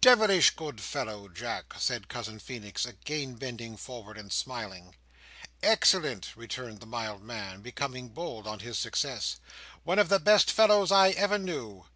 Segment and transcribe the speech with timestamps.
[0.00, 4.96] "Devilish good fellow, Jack!" said Cousin Feenix, again bending forward, and smiling.
[5.62, 9.38] "Excellent," returned the mild man, becoming bold on his success.
[9.84, 11.86] "One of the best fellows I ever knew."